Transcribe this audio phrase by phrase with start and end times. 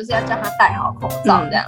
[0.00, 1.62] 就是要叫他戴好口罩这样。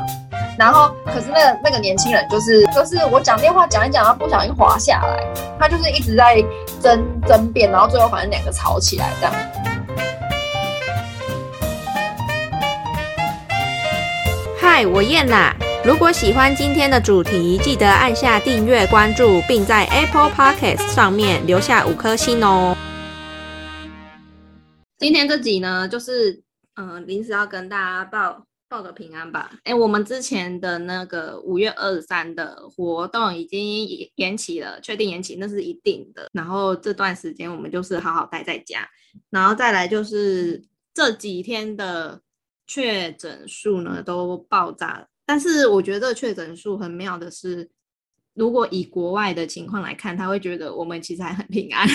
[0.58, 5.22] 然后，可是那个那个年轻人就是就是我讲电话讲一讲，他不小心滑下来，
[5.60, 6.42] 他就是一直在
[6.80, 9.34] 争争辩，然后最后反正两个吵起来这样。
[14.58, 15.54] 嗨，我燕啦！
[15.84, 22.74] 如果喜欢今天的主题，记得按下订阅、关注，并在 Apple Podcast 上面留下五颗星哦。
[24.98, 26.42] 今天这集呢，就是
[26.74, 28.46] 嗯，临时要跟大家报。
[28.68, 29.52] 报个平安吧！
[29.64, 36.26] 哎，我们之前的那个五月二十三的活动已经延延期了，确定延期那是一定的。
[36.32, 38.88] 然后这段时间我们就是好好待在家，
[39.28, 40.64] 然后再来就是
[40.94, 42.22] 这几天的
[42.66, 45.06] 确诊数呢都爆炸了。
[45.26, 47.68] 但是我觉得确诊数很妙的是，
[48.32, 51.86] 如果以国外的情况来看，他会觉得我们其实还很平安。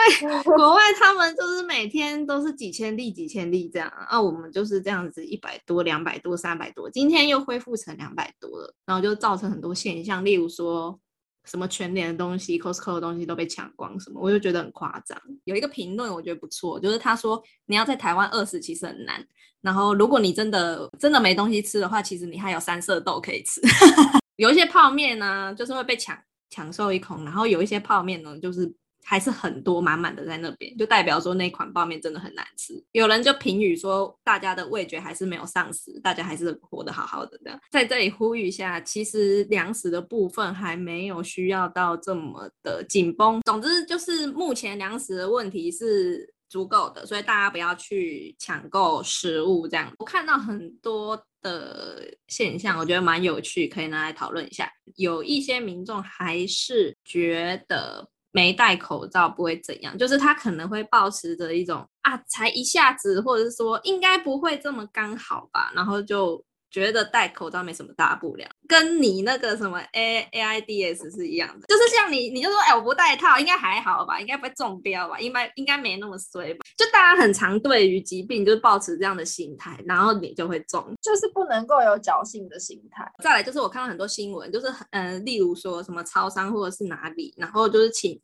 [0.00, 10.98] 为 国外他们就是每天都是几千例、几千例这样啊，我们就是这样子一百多、两百多、三百多，今天又恢复成两百多了，然后就造成很多现象，例如说
[11.44, 15.20] 什么全年的东西、Costco 的东西都被抢光，什么我就觉得很夸张。
[15.44, 19.26] 有一个评论我觉得不错，就是他说你要在台湾饿死其实很难，
[19.60, 23.60] 然后如果你真的真的没东西吃的话，其实你还有三色豆可以吃。
[24.36, 26.16] 有一些泡面呢，就是会被抢
[26.48, 28.72] 抢售一空，然后有一些泡面呢，就是。
[29.02, 32.80] 还是很多满满的在那边，就代表说那款泡面真的很难吃。
[32.92, 37.38] 有人就评语说，大家的味觉还是没有丧失，大家还是活得好好的。
[37.42, 43.40] 这样在这里呼吁一下，其实粮食的部分还没有需要到这么的紧绷。
[43.46, 49.66] 总之就是目前粮食的问题是足够的，所以大家不要去抢购食物。
[49.66, 54.70] 这样我看到很多的现象，我觉得蛮有趣，可以拿来讨论一下。
[54.96, 58.08] 有一些民众还是觉得。
[58.32, 66.44] 没戴口罩不会怎样，就是他可能会保持着一种啊，才一下子，或者是说应该不会这么刚好吧，然后就。
[66.70, 76.60] 觉得戴口罩没什么大不了，跟你那个什么 A A I D S 是一样的，就是像你，你就说，哎，我不戴套，应该还好吧，应该不会中标吧，应该应该没那么衰吧？
[76.76, 83.10] 就大家很常对于疾病就是保持这样的心态，然后你就会中，就是不能够有侥幸的心态。
[83.20, 88.20] 再来就是我看到很多新闻，就是嗯，例如说什么超商或者是哪里，然后就是请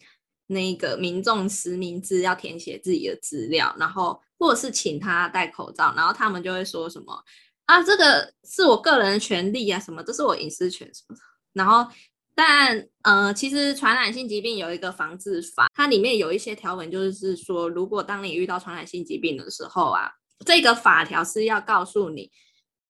[0.46, 7.24] 那个民众实名制要填写自己的资料，然后或者是请他戴口罩，然后他们就会说什么。
[7.66, 11.20] 啊，这个是我个人的权利啊，什么这是我隐私权什么的。
[11.52, 11.90] 然后，
[12.32, 20.08] 但呃，其实传染性疾病有一个防治法，它里面有一些条文，就是说，如果当你遇到传染性疾病的时候啊，
[20.44, 22.30] 这个法条是要告诉你，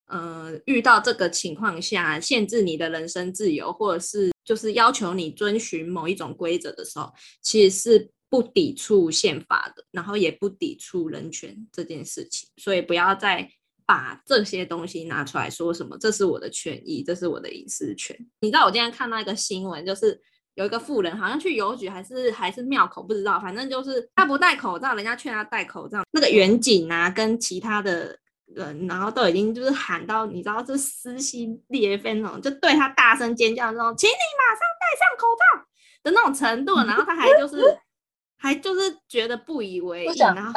[0.09, 7.11] 呃，遇到这个情况下，限制你的人身自由，或者是就是要求你遵循某一种规则的时候，
[7.41, 13.51] 其实是不抵触宪法的，然后也不抵触人权这件事情，所以不要再。
[13.87, 15.97] 把这些东西拿出来说什么？
[15.97, 18.17] 这是我的权益，这是我的隐私权。
[18.41, 20.21] 你知道我今天看到一个新闻，就是
[20.55, 26.03] 有一个富人好像去邮局还是还是庙口，不知道，反正就是他不戴口罩，人家劝他戴口罩。
[26.11, 35.67] 那个远景啊，跟其他的人，然后都已经就是喊到，你知道这撕心裂肺那种，就对他大声尖叫那种，请你马上戴上口罩
[36.03, 36.75] 的那种程度。
[36.79, 37.57] 然后他还就是
[38.37, 40.53] 还就是觉得不以为意，然后。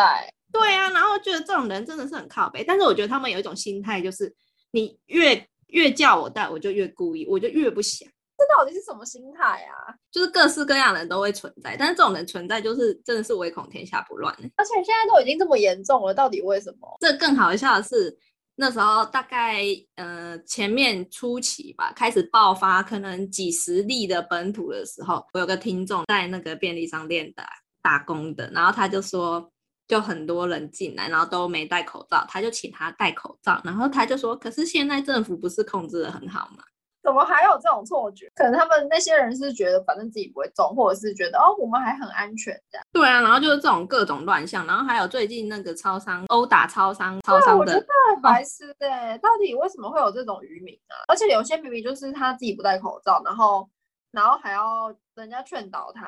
[0.51, 4.33] 对啊，然后觉得这种人真的是很靠背，但是我觉得他们有一种心态，就是
[4.71, 8.09] 你越越叫我带，我就越故意，我就越不想。
[8.37, 9.93] 这到底是什么心态啊？
[10.11, 14.33] 就是各式各样的人都会存在，但是这种人存在就是真的是唯恐天下不乱。
[14.55, 16.87] 而且现在都已经这么严重了，到底为什么？
[17.01, 18.17] 这更好笑的是，
[18.55, 19.63] 那时候大概
[19.95, 27.47] 呃前面初期吧，开始爆发可能几十例的本土的时候，我有个听众在那个便利商店打
[27.83, 29.51] 打工的，然后他就说。
[29.89, 36.63] 就很多人进来，然后都没戴口罩，他就请他戴口罩，然后他就说：“可是现在政府不是控制的很好吗？
[37.01, 38.31] 怎么还有这种错觉？
[38.35, 50.93] 可能他们那些人是觉得反正自己不会中，或者是觉得哦我们还很安全这样。”对啊，然后就是这种各种乱象，然后还有最近那个超商殴打超商，超商的，我觉得很白痴哎，到底为什么会有这种渔民啊？
[51.07, 53.67] 而且有些明明就是他自己不戴口罩，然后
[54.11, 56.05] 然后还要人家劝导他。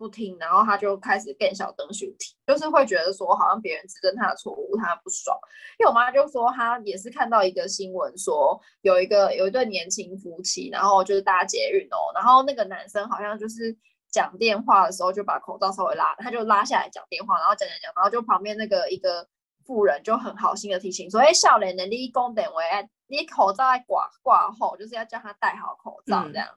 [0.00, 5.38] 不听，然后他就开始更小灯熊体，就是会觉得说好像别人指正他的错误，他不爽。
[5.78, 13.76] 因为我妈就说，她也是看到一个新闻，说有一个有一对年轻夫妻，然后就是搭捷运哦，然后那个男生好像就是
[14.10, 19.28] 讲电话的时候就把口罩稍微拉，他就拉下来讲电话，然后讲讲讲，然后就旁边那个一个
[19.66, 22.64] 妇人就很好心的提醒说，哎，少年的立功等为，
[23.06, 26.48] 你口罩在挂挂后，就是要叫他戴好口罩这样。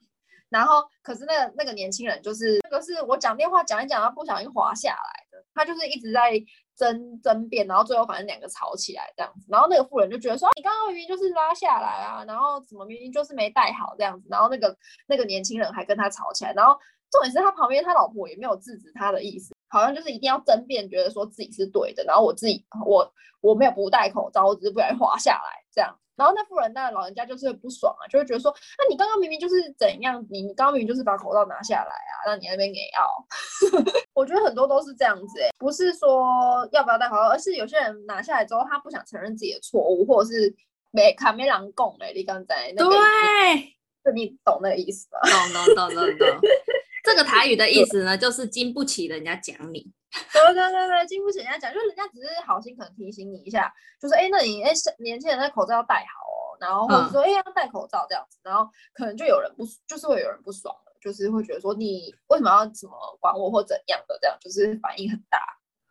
[0.54, 5.44] 然后，可是那个那个年轻人就是那个是我讲电话讲一讲，他不小心滑下来的。
[5.56, 6.32] 他就是一直在
[6.76, 14.76] 争争辩，然后最后反正两个吵起来这样子，然后那个妇人就觉得说，你刚刚明明就是拉下来啊，然后怎么明明就是没戴好这样子，然后那个
[15.08, 16.76] 那个年轻人还跟他吵起来，然后
[17.12, 25.96] 重点是他旁边他老婆也没有制止他的意思，好像就是一定要争辩，觉得说自己是对的，然后我自己我我没有不戴口罩，我只是不小心滑下来这样。
[26.16, 33.26] 然后那妇人那老人家就是不爽啊，就会觉得说，那你刚刚明明就是怎样，你你刚刚明明就是把口罩拿下来啊，那你那边也要？
[34.14, 40.54] 我觉得很多都是这样子，哎，不是说要不要戴口罩，而是有些人拿下来之后，他不想承认自己的错误，或者是
[40.92, 42.96] 没卡没狼共嘞，你刚才那个，
[44.04, 45.20] 对，你懂那个意思吧？
[45.24, 46.28] 懂懂懂懂懂。
[47.04, 49.92] 这个台语的意思呢，就是经不起人家讲你。
[50.32, 65.40] 对对对对，经不起人家讲，就是人家只是好心可能提醒你一下，就说哎，那你哎年轻人那口罩要戴好哦，然后或者说哎要戴口罩这样子，然后可能就有人不，就是会有人不爽的，就是会觉得说你为什么要怎么管我或怎样的这样，就是反应很大。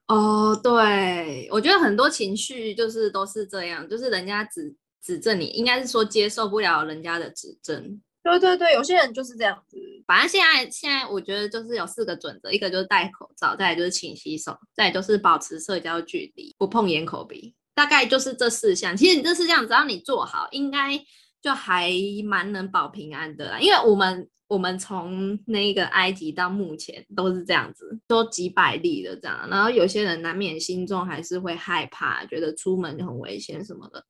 [0.09, 8.01] 哦，对，我觉得很多情绪就是都是这样，就是人家指指正你，应该是说接受不了人家的指正。
[8.23, 9.77] 对对对，有些人就是这样子。
[10.07, 18.97] 反正现在现在我觉得就是有四个准则，一个就是戴口罩，再来就是勤洗手，再就是保持社交距离，不碰眼口鼻，大概就是这四项。
[18.97, 20.97] 其实你这四项只要你做好，应该
[21.41, 21.91] 就还
[22.25, 23.59] 蛮能保平安的啦。
[23.59, 34.05] 因为我们我们从那个埃及到目前都是这样子，都几百例的这样，然后有些人难免心中还是会害怕，觉得出门就很危险什么的。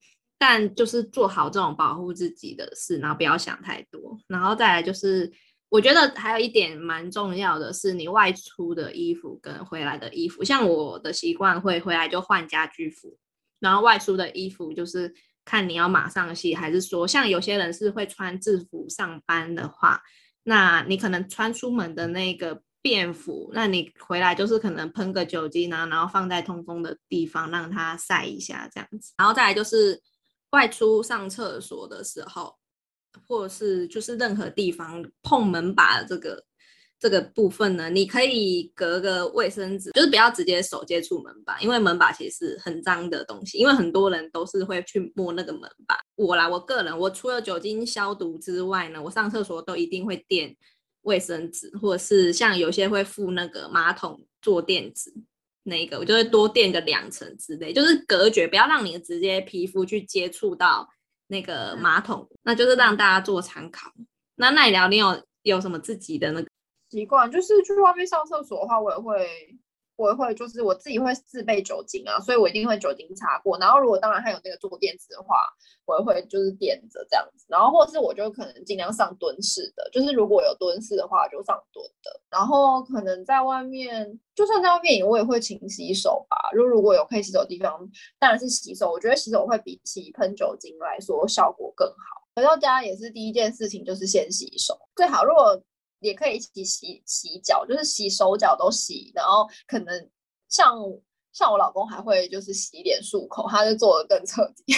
[0.44, 5.30] 但就是做好这种保护自己的事，然后不要想太多，然后再来就是，
[5.68, 13.16] 我觉得还有一点蛮重要的是，你外出的衣服跟回来的衣服，像我的习惯会回来就换家居服，
[13.60, 20.02] 然后外出的衣服就是看你要马上洗，还是说像有些人是会穿制服上班的话，
[20.42, 30.02] 那你可能穿出门的那个便服，那你回来就是可能喷个酒精啊，然后放在通风的地方让它晒一下这样子，然后再来就是。
[30.52, 32.56] 外出上厕所的时候，
[33.26, 36.42] 或者是就是任何地方碰门把这个
[36.98, 45.98] 这个部分呢，你可以隔个卫生纸，就是不要直接手接触门把，因为门把其实是很脏的东西，因为很多人都是会去摸那个门把。
[46.14, 50.56] 我啦，我个人，我除了酒精消毒之外呢，我上厕所都一定会垫
[51.02, 55.12] 卫生纸，或者是像有些会附那个马桶坐垫纸。
[55.64, 60.88] 那个我就会多垫个两层之类，就是隔绝，不要让你直接皮肤去接触到
[61.28, 63.92] 那个马桶，那就是让大家做参考。
[64.36, 66.48] 那奈聊，你有有什么自己的那个
[66.90, 67.30] 习惯？
[67.30, 69.28] 就是去外面上厕所的话，我也会。
[69.96, 73.58] 我也会，就是我自己会自备酒精啊，所以我一定会酒精擦过。
[73.58, 75.36] 然后如果当然还有那个坐垫子的话，
[75.84, 77.46] 我也会就是垫着这样子。
[77.48, 82.20] 然后或是我就可能尽量上蹲式的，就是如果有蹲式的话就上蹲的。
[82.30, 86.36] 然后可能在外面，就算在外面，我也会勤洗手吧。
[86.52, 87.78] 如如果有可以洗手的地方，
[88.18, 88.90] 当然是洗手。
[88.90, 92.22] 我觉得洗手会比起喷酒精来说效果更好。
[92.34, 95.62] 回到家也是第一件事情就是先洗手，最好如果。
[96.02, 100.10] 也可以一起洗洗脚，就是洗手脚都洗，然后可能
[100.48, 100.76] 像
[101.32, 104.74] 像我老公还会就是洗脸漱口，他就做的更彻底，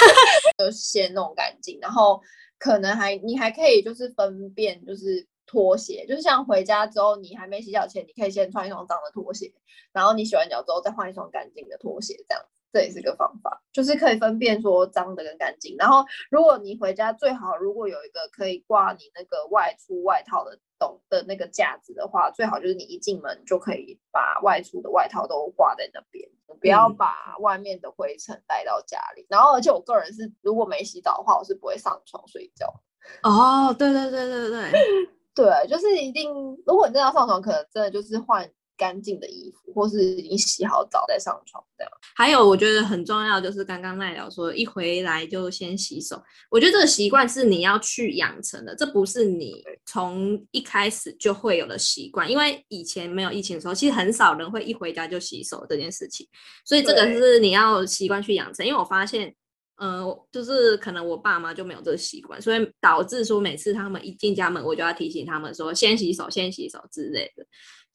[0.58, 2.20] 就先弄干净，然后
[2.58, 9.52] 可能还你还可以就是分辨就是拖鞋，就是像回家之后你还没洗脚前，你可以先穿一双脏的拖鞋，
[9.92, 12.44] 然后你洗完脚之后再换一双干净的拖鞋，这样。
[12.72, 15.74] 这也是个方法，就是可以分辨说脏的跟干净。
[15.78, 26.28] 然后，如果你回家最好如果有一个可以挂你那个外出外套的懂的那个架子的话，最好就是你一进门就可以把外出的外套都挂在那边，
[26.60, 29.26] 不要把外面的灰尘带到家里。
[29.28, 32.72] 然后，而且我个人是如果没洗澡的话，我是不会上床睡觉。
[33.22, 34.72] 哦，对对对对对
[35.34, 36.32] 对，就是一定，
[36.66, 38.50] 如果你真的要上床，可能真的就是换。
[38.76, 41.92] 干净的衣服，或是已经洗好澡再上床这样。
[42.14, 46.22] 还有，我觉得很重要就是刚刚奈聊说，一回来就先洗手。
[46.50, 52.30] 我觉得这个习惯是你要去养成的，这不是你从一开始就会有的习惯。
[52.30, 56.26] 因为以前没有疫情的时候，其实很少人会一回家就洗手这件事情。
[56.64, 58.66] 所以这个是你要习惯去养成。
[58.66, 59.34] 因为我发现，
[59.78, 67.44] 嗯，就是可能我爸妈就没有这个习惯，所以导致说每次他们一进家门，我就要提醒他们说先洗手，先洗手之类的。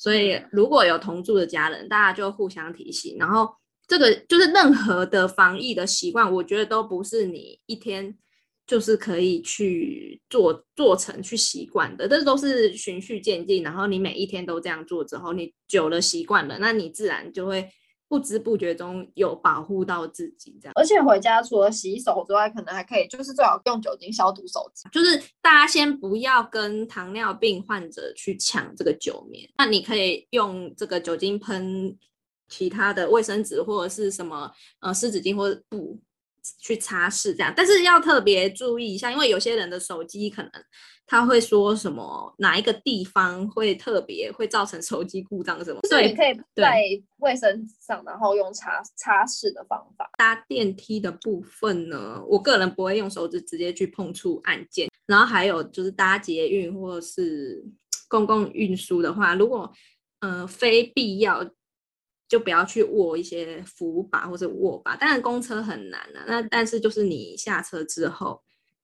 [0.02, 3.18] 所以，如果有同住的家人，大家就互相提醒。
[3.20, 3.48] 然后，
[3.88, 8.18] 这个就是任何的防疫的习惯，我觉得都不是你一天
[8.66, 13.62] 就是可以去做做成去习惯的，这都是循序渐进。
[13.62, 17.70] 然后你每一天都这样做之后，你久了习惯了，那你自然就会。
[18.12, 20.74] 不知不觉中有保护到自己，这样。
[20.76, 24.90] 而且回家除了洗手之外，可能还可以，就是最好用酒精消毒手机。
[24.92, 31.98] 就是大家先不要跟糖尿病患者去抢这个酒棉，那你可以用这个酒精喷
[32.50, 34.52] 其他的卫生纸或者是什么
[34.82, 35.98] 呃湿纸巾或者布
[36.60, 40.52] 去擦拭这样，但是要特别注意一下，因为有些人的手机可能
[41.12, 46.82] 他会说什么哪一个地方会特别会造成手机故障什么，所以你可以在
[47.18, 50.10] 卫生上，然后用擦擦拭的方法。
[50.18, 57.62] 搭电梯的部分呢，我个人不会用手指直接去碰触按键，然后还有就是搭捷运或者是
[58.08, 59.70] 公共运输的话，如果
[60.22, 61.46] 呃非必要。
[62.30, 66.24] 就不要去握一些扶把或者握把，当然公车很难啊。
[66.26, 68.42] 那但是就是你下车之后，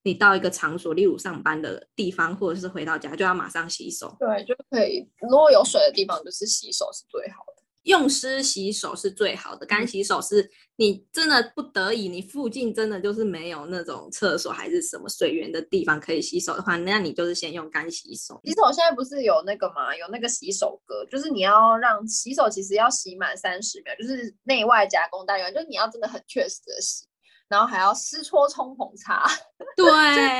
[0.07, 4.15] 你到一个场所，例如上班的地方，或者是回到家，就要马上洗手。
[4.17, 5.05] 对，就可以。
[5.19, 7.63] 如果有水的地方，就是洗手是最好的。
[7.83, 18.41] 用湿洗手是最好的，干洗手是你真的不得已，你附近真的就是没有那种厕所还是什么水源的地方可以洗手的话，那你就是先用干洗手。
[18.43, 19.95] 洗手现在不是有那个吗？
[19.95, 27.05] 有那个洗手歌，就是你要让洗手其实要洗满三十秒，就是内外夹攻单元，就是你要真的很确实的洗，
[27.49, 29.25] 然后还要湿搓冲捧 擦，
[29.75, 29.85] 对，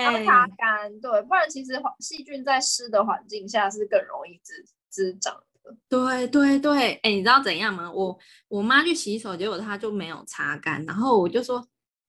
[0.04, 4.54] 要擦干，对，不然其实细菌在湿的环境下是更容易滋
[4.90, 5.76] 滋长的。
[5.90, 7.92] 对对对，哎，你知道怎样吗？
[7.92, 8.18] 我
[8.50, 11.66] 我妈去洗手，结果她就没有擦干，然后我就说，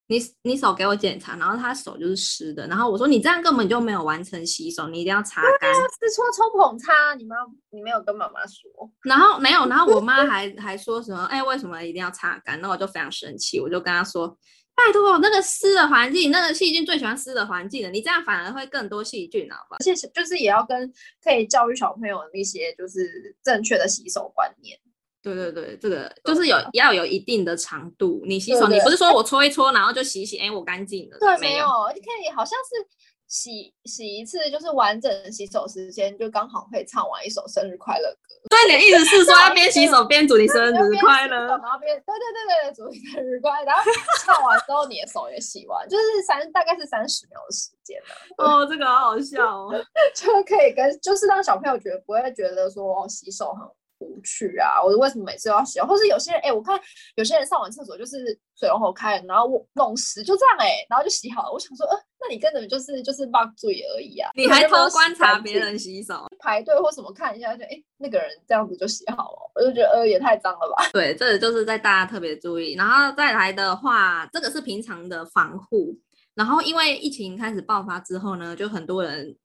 [0.06, 5.74] 你你手给我检查，然后她手就是湿的，然后我说你这样根本就没有完成洗手，你一定要擦干。
[5.74, 7.36] 是搓冲捧擦，你妈
[7.70, 8.68] 你没有跟妈妈说？
[9.04, 11.24] 然后没有，然后我妈还还说什么？
[11.24, 12.60] 哎，为什么一定要擦干？
[12.60, 14.36] 那我就非常生气，我就跟她说。
[14.78, 17.90] 拜托，那个湿的环境，那个细菌最喜欢湿的环境了。
[17.90, 19.76] 你这样反而会更多细菌，好吧？
[19.80, 20.92] 而且就是也要跟
[21.22, 24.78] 可以教育小朋友一些就是正确的洗手观念。
[25.20, 28.22] 对对对，这个就是有要有一定的长度。
[28.24, 31.18] 你洗手，你不是说我搓一搓，然后就洗洗，哎，我干净了。
[31.18, 32.86] 对，没有，你可以好像是。
[33.30, 38.27] 洗洗一次就是完整洗手时间，就刚好可以唱完一首生日快乐歌。
[38.48, 43.82] 对，你的意思是说要边洗手边祝你生日快乐，然后边对对对对祝你生日快乐，然后
[44.24, 48.14] 唱完之后你的手也洗完，就是三大概是三十秒的时间呢。
[48.38, 53.66] 哦，这个好好笑哦， 就可以跟就是让小朋友觉得不会觉得说洗手很。
[54.00, 54.82] 无趣啊！
[54.82, 55.80] 我为什么每次都要洗？
[55.80, 56.78] 或是有些人哎，我看
[57.16, 58.16] 有些人上完厕所就是
[58.56, 61.52] 水龙头开了，然后弄湿，就这样哎，然后就洗好了。
[61.52, 64.30] 我想说，呃，那你根本就是就是忘嘴而已啊！
[64.34, 70.88] 你还偷观察别人洗手，排队或什么看一下，就哎，那个人这样子就洗好了，我就觉得呃也太脏了吧。
[70.92, 72.74] 对，这个就是在大家特别注意。
[72.74, 75.96] 然后再来的话，这个是平常的防护。
[76.34, 79.36] 然后因为疫情开始爆发之后呢，就很多人。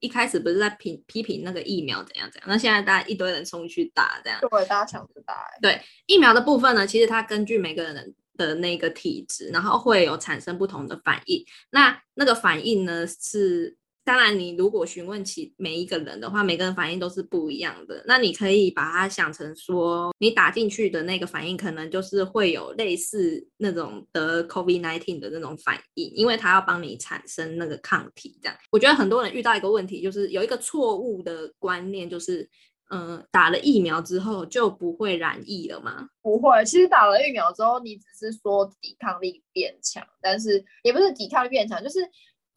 [0.00, 5.34] 一开始不是在评批评那个疫苗怎样怎样，那现在大家一堆人冲去打，这样对，大家抢着打。
[5.60, 11.44] 对疫苗的部分呢，其实它根据每个人的那个体质，然后会有产生不同的反应。
[11.70, 13.76] 那那个反应呢是。
[14.08, 18.02] 当然，你如果询问起每一个人的话，每个人反应都是不一样的。
[18.06, 28.38] 那你可以把它想成说，你打进去的那个反应，可能就是会有类似那种得 COVID-19 的那种反应，因为它要帮你产生那个抗体。
[28.42, 32.48] 这样，我觉得很多人遇到一个问题，就是有一个错误的观念，就是，
[32.90, 36.08] 嗯，打了疫苗之后就不会染疫了吗？
[36.22, 41.98] 不会，其实打了疫苗之后，你只是说抵抗力变强，但是也不是抵抗力变强，就是。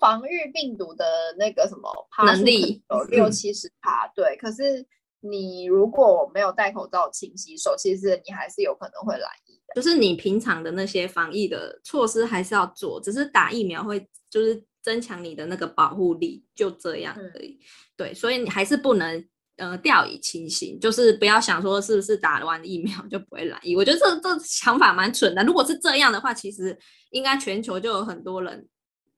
[0.02, 1.06] 防御病毒的
[1.38, 1.94] 那个什么
[2.26, 4.36] 能力有六七十趴，对。
[4.38, 4.84] 可是
[5.20, 9.80] 你如果没有戴口罩、勤洗手，其实你还是有可能会染疫的。
[9.80, 17.60] 就是你平常的那些防疫的措施还是要做，只是打疫苗会就是增强你的那个保护力，就这样而已。
[17.96, 19.24] 对，所以你还是不能
[19.58, 23.76] 呃掉以轻心，就是不要想说是不是打完疫苗就不会染疫。
[23.76, 25.44] 我觉得这这想法蛮蠢的。
[25.44, 26.76] 如果是这样的话，其实
[27.12, 28.68] 应该全球就有很多人。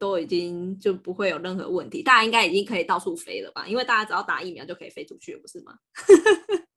[0.03, 3.65] 都已经就不会有任何问题，大家应该已经可以到处飞了吧？
[3.65, 5.73] 因为大家只要打疫苗就可以飞出去，不是吗？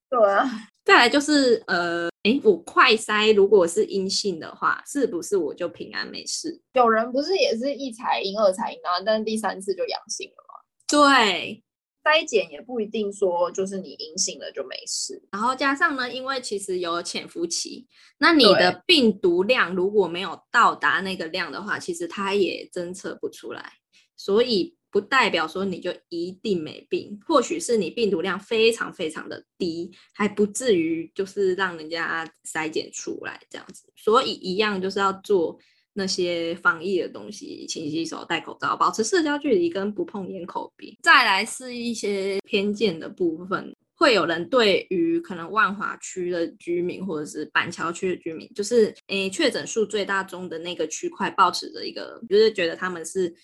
[0.09, 0.49] 对啊。
[0.87, 6.63] 再来就是呃，哎，我快筛如果是阴性的话，是不是我就平安没事？
[6.75, 10.55] 有人不是也是一采阴二采阴啊，但是第三次就阳性了吗？
[10.87, 11.65] 对。
[12.07, 17.85] 筛检也不一定说就是你阴性了就没事，然后加上呢，因为其实有潜伏期，
[18.19, 23.73] 那你的病毒量如果没有到达那个量的话，其实它也侦测不出来，
[24.17, 35.59] 所以不代表说你就一定没病，或许是你病毒量非常非常的低，还不至于就是让人家筛检出来这样子，所以一样就是要做。
[35.97, 40.97] 那些防疫的东西，勤洗手、戴口罩、保持社交距离跟不碰烟口鼻。
[41.03, 53.35] 再来是一些偏见的部分，会有人对于可能万华区的居民或者是板桥区的居民，就是诶确诊数最大中的那个区块，保持着一个就是觉得他们是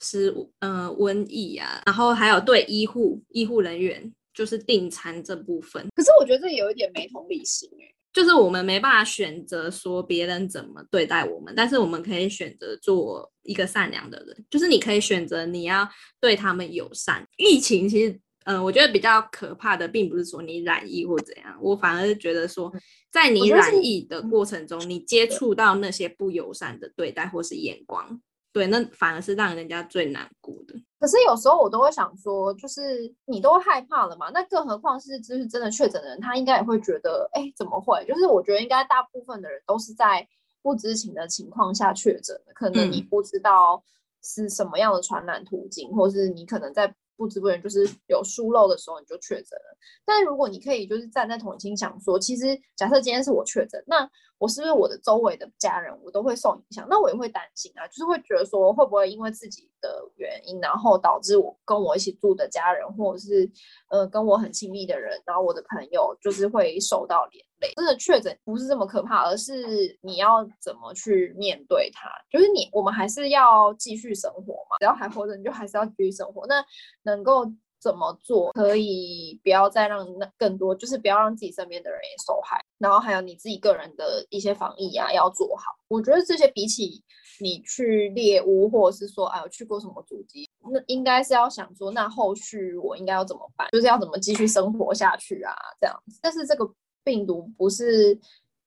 [0.00, 5.86] 是呃瘟疫啊，然后还有对医护医护人员就是订餐这部分。
[5.96, 7.94] 可是我觉得这有一点没同理心诶。
[8.12, 14.44] 就是我们没办法选择说别人怎么对待我们，但是我们可以选择做一个善良的人。
[14.50, 15.88] 就是你可以选择你要
[16.20, 17.26] 对他们友善。
[17.38, 22.72] 疫情其实，嗯，我觉得比较可怕的，并不是说你染疫或怎样，我反而是觉得说，
[23.10, 28.20] 在你染疫的过程中，你接触到那些不友善的对待或是眼光。
[28.52, 30.74] 对，那反而是让人家最难过的。
[31.00, 38.04] 可是有时候我都会想说，就是你都害怕了嘛，那更何况是就是真的确诊的人，他应该也会觉得，哎，怎么会？
[38.06, 40.26] 就是我觉得应该大部分的人都是在
[40.62, 43.82] 不知情的情况下确诊的，可能你不知道
[44.22, 46.94] 是什么样的传染途径，或是你可能在。
[47.16, 56.86] 不知不觉就是有疏漏的时候你就确诊了，但如果你可以就是站在同情想说，其实假设今天是我确诊，那我是不是我的周围的家人我都会受影响？
[56.90, 63.50] 那我也会担心啊，就是会觉得说会不会因为自己的原因，然后导致我跟我一起住的家人或者是
[63.88, 67.72] 呃跟我很亲密的人，然后我的朋友就是会受到连累。
[67.76, 72.10] 真的确诊不是这么可怕，而是你要怎么去面对它。
[72.30, 76.46] 就是你，我们还是要继续生活嘛，只要还活着，你就还是要继续生活。
[76.46, 76.64] 那
[77.02, 77.44] 能够
[77.80, 82.60] 怎么做，可以不要再让那更多，就是不要让自己身边的人也受害。
[82.78, 85.72] 然后还有你自己个人的一些防疫啊，要做好。
[85.88, 87.02] 我觉得这些比起
[87.40, 93.68] 你去猎屋，或者是说哎，我去过什么主机，那应该是要想说，那后续我应该要怎么办？
[93.72, 95.54] 就是要怎么继续生活下去啊？
[95.80, 96.02] 这样。
[96.20, 96.68] 但是这个。
[97.04, 98.16] 病毒不是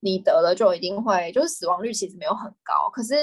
[0.01, 2.89] 你得了就一定会，就是死亡率其实没有很高。
[2.91, 3.15] 可是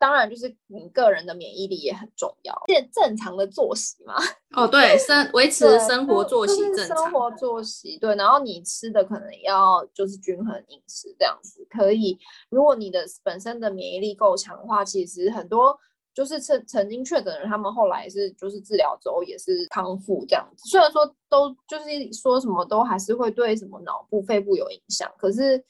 [0.00, 4.14] 当然就是你个人的免疫力也很重要，正正常的作息嘛。
[4.56, 6.96] 哦，对，生维持生活作息正常。
[6.96, 12.18] 生活作息对，然后你吃的可能要就是均衡饮食这样子可以。
[12.48, 15.78] 如果你的本身的免疫力够强的话，其实很多。
[16.12, 20.68] 就是曾曾经确诊的人，他们后来是就是治疗之后也是康复这样子。
[20.68, 25.64] 虽然说都就是说什么都还是会对什么脑部、肺部有影响，可是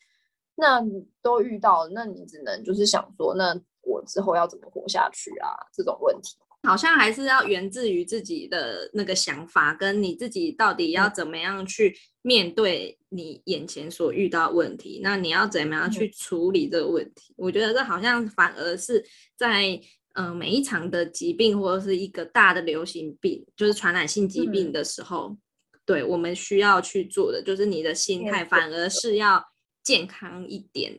[0.56, 0.82] 那
[1.20, 3.54] 都遇到，那你只能就是想说，那
[3.90, 5.48] 我之后要怎么活下去啊？
[5.72, 15.00] 这种问题好像还是要源自于自己的那个想法，跟你自己到底要怎么样去面对你眼前所遇到问题。
[15.02, 17.34] 那你要怎么样去处理这个问题？
[17.36, 19.04] 我觉得这好像反而是
[19.36, 19.80] 在。
[20.14, 25.36] 嗯，每一场的疾病或者是一个大的流行病，就是传染性疾病的时候，
[25.86, 29.40] 对我们需要去做的，就是你的心态反而是要
[29.84, 30.98] 健康一点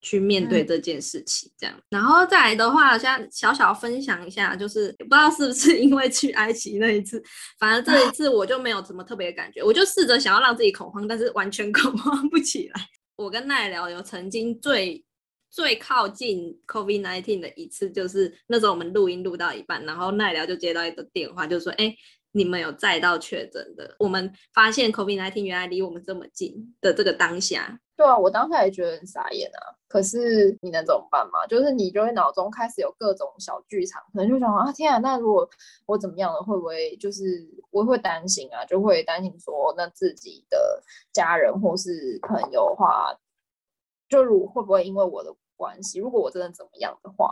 [0.00, 1.50] 去面对这件事情。
[1.58, 7.22] 这样，然后再来的话，像小小分享一下，就是不知道是不是因为去埃及那一次，
[7.58, 12.80] 反正这一次我就没有什么特别的感觉，我就试着想要让自己恐慌，但是完全 恐慌不起来。
[13.16, 15.04] 我跟奈聊有曾经最。
[15.50, 21.92] 最靠近 COVID nineteen 的一次，就是那时候我们录音录到一半，然后奈聊就接到一个电话，就说：“哎，
[22.32, 29.77] 你们有载到确诊的。”我们发现 COVID nineteen 原来离我们这么近的这个当下，对啊，我当下也觉得很傻眼啊。
[29.88, 31.46] 可是你能怎么办嘛？
[31.46, 35.48] 就是你就会脑中开始有各种小剧场，可能就想啊，天啊，那如果
[35.86, 38.64] 我怎么样了，会不会就是我会担心啊？
[38.66, 43.16] 就会担心说，那自己的家人或是朋友的话。
[44.10, 47.30] 就如会不会因为我的关系，如果我真的怎么样的话，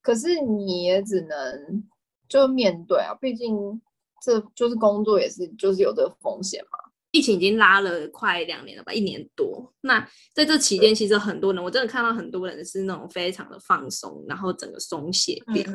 [0.00, 1.86] 可是你也只能
[2.26, 3.78] 就面对啊，毕竟
[4.22, 6.78] 这就是工作，也是就是有这个风险嘛。
[7.16, 9.72] 疫情已经拉了快两年了吧，一年多。
[9.80, 15.70] 那在这期间，其实很多人，我真的看到很多人是那种非常的放松，然后整个松懈，就是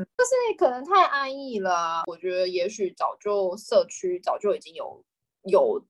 [0.58, 2.04] 可能太安逸了。
[2.06, 5.04] 我觉得也许早就社区早就已经有
[5.45, 5.84] 有。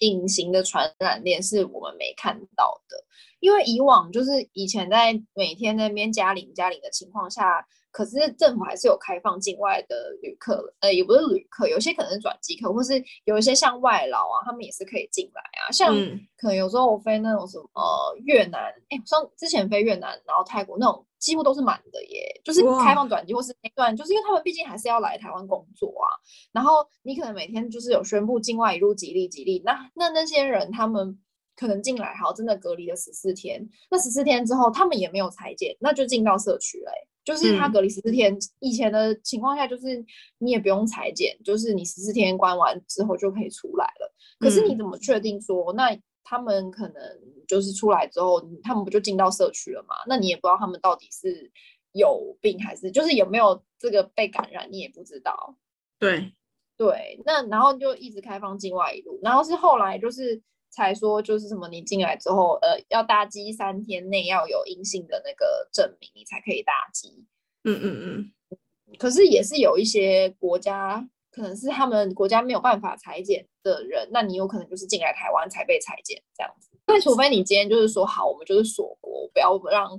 [0.00, 3.02] 隐形的传染链是我们没看到的，
[3.40, 15.72] 因为以往就是以前在每天那边加零加零的情况下，可是政府还是有开放境外的旅客，呃，也不是旅客，有些可能是转机客，或是有一些像外劳啊，他们也是可以进来啊。
[15.72, 15.94] 像
[16.36, 21.06] 可能有时候我飞那种什么越南，哎，上之前飞越南，然后泰国那种。
[21.18, 26.06] 几乎都是满的耶，就是开放转机或是那段，就是因为他们毕竟还是要来台湾工作啊。
[26.52, 31.18] 然后你可能每天就是有宣布境外一路吉利吉利，那那那些人他们
[31.56, 36.90] 可能进来，好真的隔离了十四天，那十四天之后他们也没有裁剪，那就进到社区嘞。
[37.24, 40.04] 就是他隔离十四天，以前的情况下就是
[40.38, 44.14] 你也不用裁剪，就是你十四天关完之后就可以出来了。
[44.38, 45.98] 可是你怎么确定说那？
[46.28, 47.00] 他们可能
[47.46, 49.94] 就是出来之后，他们不就进到社区了嘛？
[50.08, 51.48] 那你也不知道他们到底是
[51.92, 55.56] 有病还是就是有没有这个被感染，你也不知道。
[56.00, 56.32] 对
[56.76, 67.24] 对，那然后就一直开放境外一路，然后是后来就是才说就是什么，你进来之后，呃，要搭机三天内要有阴性的那个证明，你才可以搭机。
[67.64, 68.96] 嗯嗯嗯。
[68.98, 71.08] 可是也是有一些国家。
[71.32, 76.70] 可能是他们国家没有办法裁剪的人，那你有可能就是进来台湾才被裁剪这样子。
[76.86, 79.90] 那除非你今天就是说好，我们就是锁国，不要让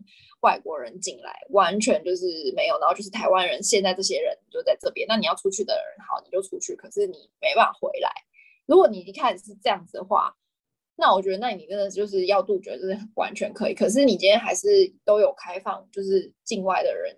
[0.41, 2.25] 外国人进来，完全就是
[2.55, 8.09] 没有，然后就是台湾人现在这些人就在这边，那你要出去的人好你就出去，可是你没办法回来。
[8.65, 10.35] 如果你一开始是这样子的话，
[10.97, 13.73] 那我觉得那你真的就是要杜绝，就是 完全可以。
[13.73, 14.67] 可是你今天还是
[15.05, 17.15] 都有开放，就是境外的人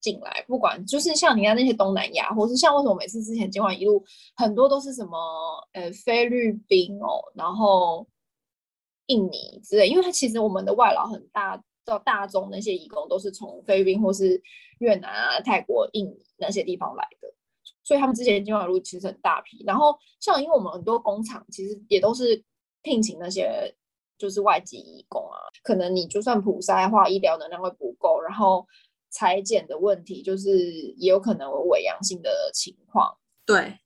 [0.00, 4.04] 进来，不管就是像你看那些东南亚，或是像为什么每次之前境外一路
[4.36, 5.18] 很多都是什么
[5.72, 8.06] 呃菲律宾哦，然后。
[9.08, 14.42] 印尼之类，因为它其实我们的外劳很大，到大中那些义工都是从菲律宾或是
[14.78, 17.28] 越南啊、泰国、印尼那些地方来的，
[17.82, 19.62] 所以他们之前进外路其实很大批。
[19.66, 22.42] 然后像因为我们很多工厂其实也都是
[22.84, 23.74] 聘请那些
[24.16, 28.64] 就是外籍义工啊，可能你就算普筛的话，医疗能量会不够，然后
[29.10, 30.56] 裁剪的问题就是
[30.98, 33.12] 也有可能有伪阳性的情况。
[33.44, 33.76] 对，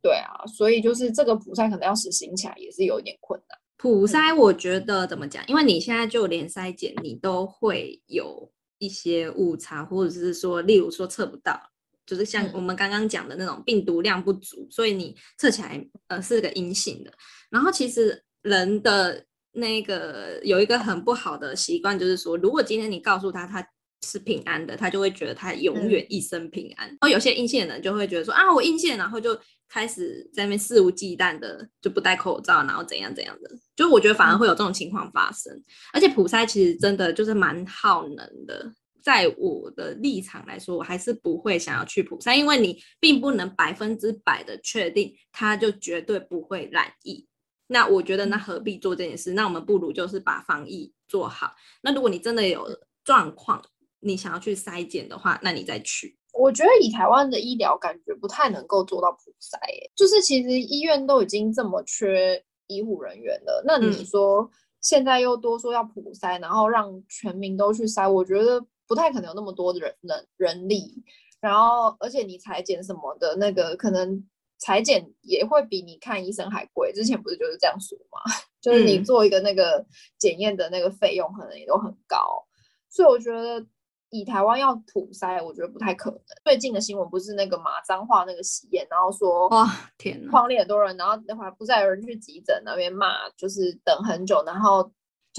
[0.00, 3.58] 对啊，所以就是这个普筛可能要实行起来也是有一点困难。
[3.76, 5.44] 普筛我觉得怎么讲？
[5.46, 11.60] 因为你现在就连筛检你都会有一些误差，或者是说，例如说测不到，
[12.06, 17.12] 就是像我们刚刚讲的那种病毒量不足，所以你测起来呃是个阴性的。
[17.50, 23.66] 然后其实人的那个有一个很不好的习惯，就是说，如果今天你告诉他他
[24.06, 26.86] 是平安的，他就会觉得他永远一生平安。
[26.86, 29.36] 然后有些阴性的人就会觉得说啊，我阴性，然后就。
[29.66, 35.52] 开始在那边肆无忌惮的就不戴口罩，然后怎样怎样的，就我觉得反而会有这种情况发生。
[35.92, 47.26] 而且普筛其实真的就是蛮耗能的，在我的立场来说，我还是不会想要去普筛，因为你并不能百分之百的确定它就绝对不会染疫。
[47.66, 49.32] 那我觉得那何必做这件事？
[49.32, 51.54] 那我们不如就是把防疫做好。
[51.82, 52.68] 那如果你真的有
[53.04, 53.62] 状况，
[54.00, 56.18] 你想要去筛检的话，那你再去。
[56.32, 59.56] 我觉得以台湾的医疗感觉不太能够做到普筛，
[59.94, 64.50] 就是其实医院都已经这么缺医护人员了，那你说
[64.80, 71.04] 现在又多说要普筛，然后让全民都去筛，我觉得不太可能有那么多的人人人力，
[71.40, 74.26] 然后而且你裁剪什么的那个可能
[74.64, 78.18] 裁剪也会比你看医生还贵，之前不是就是这样说吗？
[78.62, 79.84] 就是你做一个那个
[80.18, 82.42] 检验的那个费用可能也都很高，
[82.88, 83.66] 所以我觉得。
[84.10, 86.20] 以台湾要普筛，我觉得不太可能。
[86.44, 94.88] 最近的新闻不是那个马脏话那个喜宴，然后说哇天，框里很多人，然后那会不是有人去急诊那边骂，就是等很久，然后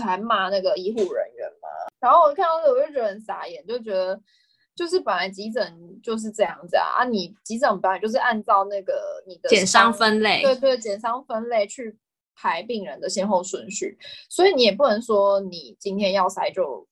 [0.04, 1.70] 还骂那个医护人员嘛。
[2.02, 4.20] 然后我看到这我就觉得很傻眼，就觉得
[4.76, 11.98] 就是本来急诊就是这样子啊，啊你急诊本来就是按照那个你的减伤分类，对对，减伤分类去
[12.36, 13.98] 排病人的先后顺序，
[14.30, 16.88] 所以你也不能说你今天要塞就。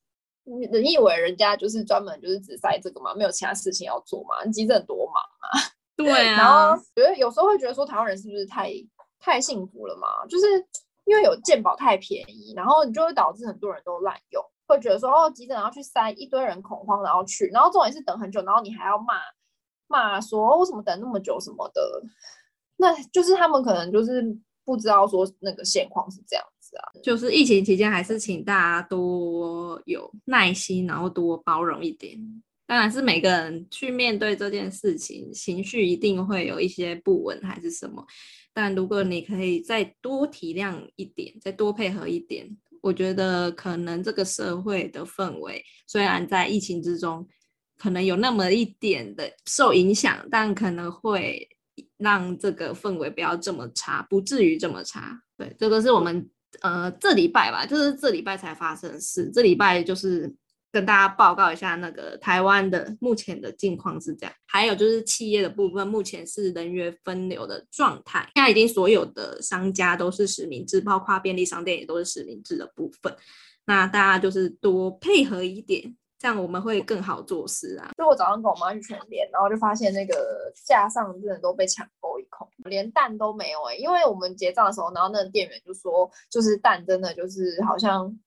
[0.46, 3.16] 你你以为人家就是专门就是只塞这个吗？
[3.16, 4.46] 没有其他事情要做吗？
[4.52, 5.56] 急诊多忙啊！
[5.96, 6.36] 对啊。
[6.36, 8.70] 然后觉得有时候会觉得说台湾人是不是太
[9.22, 10.06] 太幸福了嘛？
[10.28, 10.46] 就是
[11.06, 19.16] 因为有健保太便宜，然后你就会导致很多人都滥用，会觉得说哦急诊要去塞一堆人恐慌，然后去，然后重点是等很久，然后你还要骂
[19.88, 21.82] 骂说为什么等那么久什么的，
[22.78, 24.24] 那就是他们可能就是
[24.66, 26.84] 不知道说那个现况是这样子啊。
[27.04, 32.18] 就是疫情期间，还是请大家多有耐心，然后多包容一点。
[32.66, 38.04] 当然是每个人去面对这件事情，情绪一定会有一些不稳，还是什么。
[38.54, 47.26] 但如果你可以再多体谅一点，再多配合一点，我觉得可能这个社会的氛围，虽然在疫情之中
[47.78, 51.48] 可能有那么一点的受影响，但可能会
[51.98, 55.18] 让这个氛围不要这么差，不至于这么差。
[55.38, 56.30] 对，这个是我们。
[56.62, 59.28] 呃，这礼拜吧，就是这礼拜才发生的事。
[59.34, 60.32] 这礼拜就是
[60.74, 64.36] 跟大家报告一下那个台湾的目前的境况是这样。
[64.48, 68.28] 还有就是企业的部分，目前是人员分流的状态。
[68.34, 73.16] 现在已经所有的商家都是实名制，包括便利商店也都是实名制的部分。
[73.66, 75.96] 那大家就是多配合一点。
[76.20, 77.92] 这样我们会更好做事啊！
[77.98, 80.16] 就我早上跟我妈去全联，然后就发现那个
[80.66, 83.76] 架上真的都被抢购一空，连蛋都没有哎。
[83.76, 88.18] 因为我们结账的时候，然后那个店员就说，就是蛋真的就是好像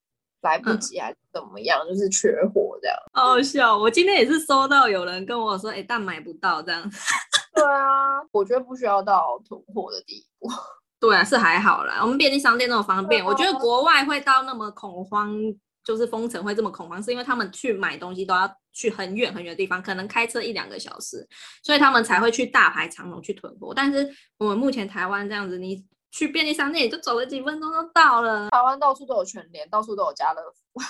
[0.47, 2.97] 来不及还是怎么样，就是缺货这样。
[3.13, 3.77] 好笑！
[3.77, 6.83] 我今天也是收到有人跟我说，哎，蛋买不到这样。
[7.55, 10.49] 对啊，我觉得不需要到囤货的地步。
[10.99, 15.37] 对啊，是还好啦，我们便利商店那么方便，我觉得国外会到那么恐慌。
[15.85, 21.25] 就是封城会这么恐慌，是因为他们去买东西都要去很远很远的地方，可能开车一两个小时，
[21.63, 23.73] 所以他们才会去大排长龙去囤货。
[23.73, 24.05] 但是
[24.37, 28.49] 我们目前台湾这样子，你去便利商店也就走了几分钟就到了。
[28.49, 30.81] 台湾到处都有全联，到处都有家乐福，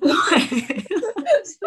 [0.00, 0.10] 对，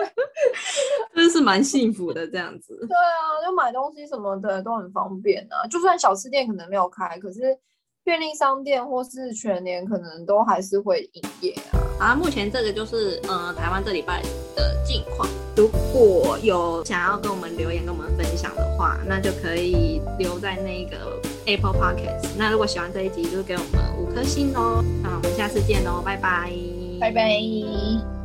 [1.13, 2.75] 真是蛮幸福的这样子。
[2.89, 5.67] 对啊，就买东西什么的都很方便啊。
[5.67, 7.55] 就算小吃店可能没有开，可是
[8.03, 11.77] 便利商店或是全年可能都还是会营业啊。
[11.99, 14.23] 啊，目前这个就是呃台湾这礼拜
[14.55, 15.29] 的近况。
[15.55, 22.29] 如果有想要跟我们留言跟我们分享的话，那就可以留在那个 Apple Podcast。
[22.37, 24.83] 那如果喜欢这一集，就给我们五颗星哦。
[25.03, 26.51] 那我们下次见喽，拜拜，
[26.99, 28.22] 拜拜。